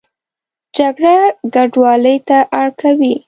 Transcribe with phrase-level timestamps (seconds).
[0.77, 1.17] جګړه
[1.53, 3.13] کډوالۍ ته اړ کوي